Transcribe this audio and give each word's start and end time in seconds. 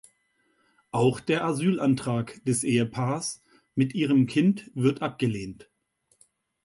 Auch 0.89 1.19
der 1.19 1.45
Asylantrag 1.45 2.43
des 2.45 2.63
Ehepaars 2.63 3.43
mit 3.75 3.93
ihrem 3.93 4.25
Kind 4.25 4.71
wird 4.73 5.03
abgelehnt. 5.03 5.69